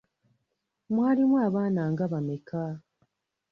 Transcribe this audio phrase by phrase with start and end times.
[0.93, 2.63] Mwalimu abaana nga bameka?